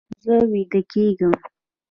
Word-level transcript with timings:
زه 0.23 0.35
ویده 0.51 0.81
کیږم 0.91 1.33